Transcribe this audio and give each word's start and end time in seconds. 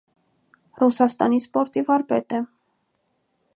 Ռուսաստանի 0.79 1.37
սպորտի 1.45 1.85
վարպետ 1.91 2.37
է։ 2.39 2.43